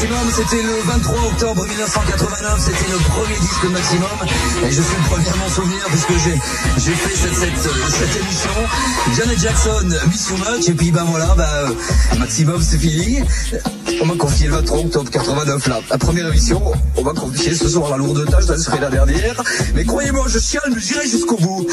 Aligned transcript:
Maximum, 0.00 0.30
c'était 0.34 0.62
le 0.62 0.80
23 0.82 1.14
octobre 1.26 1.66
1989, 1.66 2.58
c'était 2.58 2.90
le 2.90 2.96
premier 3.10 3.38
disque 3.38 3.64
Maximum, 3.70 4.08
et 4.62 4.70
je 4.70 4.80
suis 4.80 4.96
le 4.96 5.08
premier 5.10 5.28
à 5.28 5.36
m'en 5.36 5.48
souvenir 5.50 5.84
puisque 5.88 6.12
j'ai, 6.78 6.92
fait 6.92 7.16
cette, 7.16 7.34
cette, 7.34 8.22
émission. 8.22 8.50
Janet 9.14 9.38
Jackson, 9.38 9.88
Miss 10.08 10.30
You 10.30 10.70
et 10.70 10.72
puis 10.72 10.90
ben 10.90 11.04
voilà, 11.04 11.34
bah, 11.36 11.68
Maximum 12.18 12.62
c'est 12.62 12.78
fini. 12.78 13.18
On 14.00 14.06
m'a 14.06 14.14
confié 14.14 14.46
le 14.46 14.54
23 14.54 14.78
octobre 14.78 15.10
89 15.10 15.66
là, 15.66 15.80
la 15.90 15.98
première 15.98 16.28
émission, 16.28 16.62
on 16.96 17.02
m'a 17.02 17.12
confié 17.12 17.54
ce 17.54 17.68
soir 17.68 17.90
la 17.90 17.98
lourde 17.98 18.24
tâche, 18.30 18.44
ça 18.44 18.56
serait 18.56 18.80
la 18.80 18.88
dernière, 18.88 19.42
mais 19.74 19.84
croyez-moi, 19.84 20.24
je 20.28 20.38
chiale, 20.38 20.72
mais 20.74 20.80
j'irai 20.80 21.06
jusqu'au 21.06 21.36
bout. 21.36 21.66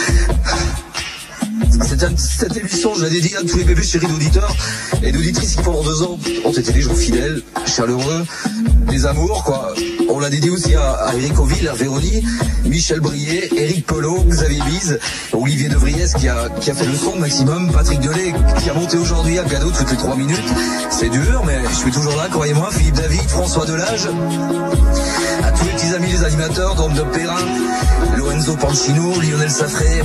Je 2.96 3.04
la 3.04 3.10
dédie 3.10 3.36
à 3.36 3.42
tous 3.42 3.58
les 3.58 3.64
bébés 3.64 3.84
chéris 3.84 4.08
d'auditeurs 4.08 4.56
et 5.04 5.12
d'auditrices 5.12 5.56
qui 5.56 5.62
pendant 5.62 5.84
deux 5.84 6.04
ans 6.04 6.18
ont 6.46 6.52
été 6.52 6.72
des 6.72 6.82
gens 6.82 6.96
fidèles, 6.96 7.42
chaleureux, 7.66 8.26
des 8.90 9.06
amours, 9.06 9.44
quoi. 9.44 9.74
On 10.10 10.20
l'a 10.20 10.30
dédié 10.30 10.50
aussi 10.50 10.74
à, 10.74 10.94
à 10.94 11.14
Eric 11.14 11.34
à 11.70 11.74
Véronique, 11.74 12.24
Michel 12.66 13.00
Brier, 13.00 13.50
Eric 13.56 13.86
Polo, 13.86 14.24
Xavier 14.24 14.62
Bise, 14.66 15.00
Olivier 15.34 15.70
Devriès 15.70 16.14
qui 16.14 16.28
a, 16.28 16.50
qui 16.62 16.72
a 16.72 16.74
fait 16.74 16.86
le 16.86 16.96
son 16.96 17.18
maximum, 17.18 17.72
Patrick 17.72 18.00
Delay 18.00 18.34
qui 18.64 18.70
a 18.70 18.74
monté 18.74 18.98
aujourd'hui 18.98 19.38
à 19.38 19.44
cadeau 19.44 19.72
toutes 19.72 19.92
les 19.92 19.98
trois 19.98 20.16
minutes. 20.16 20.50
C'est 20.90 21.10
dur, 21.10 21.44
mais 21.46 21.60
je 21.70 21.76
suis 21.76 21.92
toujours 21.92 22.16
là, 22.16 22.28
croyez-moi. 22.32 22.70
Philippe 22.72 22.96
David, 22.96 23.28
François 23.30 23.66
Delage, 23.66 24.08
à 25.44 25.52
tous 25.52 25.66
les 25.66 25.72
petits 25.72 25.94
amis 25.94 26.12
les 26.12 26.24
animateurs, 26.24 26.76
Dom 26.76 26.94
de 26.94 27.02
Perrin, 27.02 27.46
Lorenzo 28.18 28.56
Pancino, 28.56 29.14
Lionel 29.22 29.52
Safré. 29.52 30.04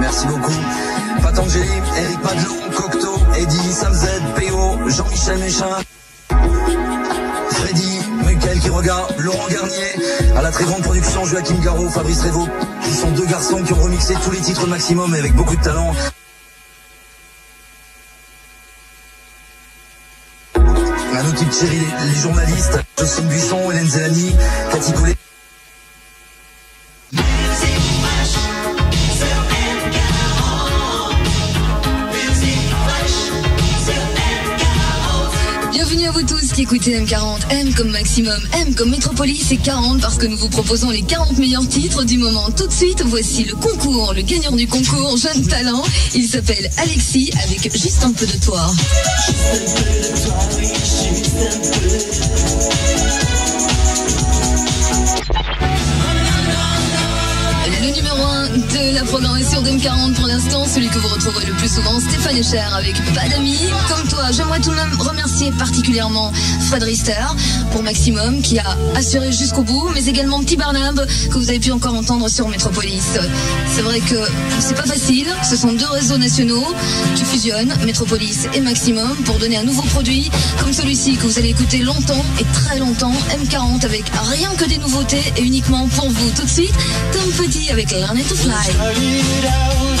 Merci 0.00 0.26
beaucoup. 0.26 0.52
Patangeli, 1.22 1.68
Eric 1.96 2.24
Madelon, 2.24 2.70
Cocteau, 2.74 3.18
Eddie, 3.36 3.72
Samzed, 3.72 4.22
PO, 4.36 4.88
Jean-Michel 4.88 5.38
Méchin, 5.38 5.68
Freddy, 7.50 8.00
Michael 8.24 8.58
qui 8.58 8.70
regarde, 8.70 9.14
Laurent 9.18 9.46
Garnier, 9.48 10.36
à 10.36 10.42
la 10.42 10.50
très 10.50 10.64
grande 10.64 10.82
production, 10.82 11.24
Joachim 11.24 11.60
Garraud, 11.62 11.88
Fabrice 11.88 12.20
Révaux, 12.20 12.48
qui 12.82 12.94
sont 12.94 13.10
deux 13.12 13.26
garçons 13.26 13.62
qui 13.62 13.72
ont 13.72 13.82
remixé 13.82 14.14
tous 14.24 14.32
les 14.32 14.40
titres 14.40 14.66
maximum 14.66 15.14
avec 15.14 15.34
beaucoup 15.34 15.56
de 15.56 15.62
talent. 15.62 15.94
Nos 21.22 21.30
petites 21.30 21.54
chéries, 21.54 21.86
les, 22.04 22.20
journalistes, 22.20 22.80
Jocelyne 22.98 23.28
Buisson, 23.28 23.70
Hélène 23.70 23.88
Zelani, 23.88 24.34
Cathy 24.72 24.92
Collet. 24.92 25.21
Tous 36.26 36.52
qui 36.52 36.62
écoutez 36.62 36.98
M40, 36.98 37.40
M 37.50 37.74
comme 37.74 37.90
maximum, 37.90 38.40
M 38.60 38.74
comme 38.74 38.90
métropolis 38.90 39.50
et 39.50 39.56
40 39.56 40.00
parce 40.00 40.16
que 40.16 40.26
nous 40.26 40.36
vous 40.36 40.48
proposons 40.48 40.90
les 40.90 41.02
40 41.02 41.38
meilleurs 41.38 41.66
titres 41.66 42.04
du 42.04 42.18
moment. 42.18 42.50
Tout 42.56 42.66
de 42.66 42.72
suite, 42.72 43.02
voici 43.06 43.44
le 43.44 43.54
concours, 43.54 44.12
le 44.14 44.22
gagnant 44.22 44.52
du 44.52 44.66
concours, 44.66 45.16
jeune 45.16 45.46
talent. 45.46 45.82
Il 46.14 46.28
s'appelle 46.28 46.70
Alexis 46.78 47.32
avec 47.44 47.72
juste 47.72 48.04
un 48.04 48.12
peu 48.12 48.26
de 48.26 48.36
toi. 48.44 48.70
Numéro 58.02 58.24
1 58.24 58.48
de 58.48 58.94
la 58.94 59.04
programmation 59.04 59.62
d'M40 59.62 60.14
pour 60.14 60.26
l'instant, 60.26 60.66
celui 60.66 60.88
que 60.88 60.98
vous 60.98 61.08
retrouverez 61.08 61.46
le 61.46 61.52
plus 61.54 61.72
souvent, 61.72 62.00
Stéphane 62.00 62.36
Echer 62.36 62.64
avec 62.74 62.94
Pas 63.14 63.28
d'amis. 63.28 63.58
Comme 63.88 64.08
toi, 64.08 64.24
j'aimerais 64.32 64.60
tout 64.60 64.70
de 64.70 64.74
même 64.74 64.92
remercier 64.98 65.52
particulièrement 65.52 66.32
Fred 66.68 66.82
Rister 66.82 67.24
pour 67.70 67.82
Maximum 67.82 68.42
qui 68.42 68.58
a 68.58 68.76
assuré 68.96 69.30
jusqu'au 69.30 69.62
bout, 69.62 69.88
mais 69.94 70.04
également 70.06 70.40
Petit 70.40 70.56
Barnab 70.56 71.06
que 71.30 71.38
vous 71.38 71.48
avez 71.48 71.60
pu 71.60 71.70
encore 71.70 71.94
entendre 71.94 72.28
sur 72.28 72.48
Métropolis. 72.48 73.18
C'est 73.74 73.82
vrai 73.82 74.00
que 74.00 74.16
c'est 74.58 74.76
pas 74.76 74.86
facile, 74.86 75.28
ce 75.48 75.56
sont 75.56 75.72
deux 75.72 75.90
réseaux 75.90 76.18
nationaux 76.18 76.66
qui 77.14 77.24
fusionnent, 77.24 77.74
Métropolis 77.84 78.48
et 78.54 78.60
Maximum, 78.60 79.14
pour 79.24 79.38
donner 79.38 79.58
un 79.58 79.64
nouveau 79.64 79.82
produit 79.82 80.30
comme 80.58 80.72
celui-ci 80.72 81.16
que 81.16 81.26
vous 81.26 81.38
allez 81.38 81.50
écouter 81.50 81.78
longtemps 81.78 82.24
et 82.40 82.44
très 82.52 82.78
longtemps, 82.78 83.14
M40 83.44 83.84
avec 83.84 84.04
rien 84.30 84.50
que 84.56 84.64
des 84.64 84.78
nouveautés 84.78 85.22
et 85.36 85.42
uniquement 85.42 85.86
pour 85.88 86.08
vous. 86.08 86.30
Tout 86.30 86.44
de 86.44 86.50
suite, 86.50 86.74
Tom 87.12 87.46
Petit 87.46 87.70
avec 87.70 87.91
Stay 87.92 88.02
on 88.04 88.16
it 88.16 88.24
to 88.24 88.34
fly. 88.34 89.91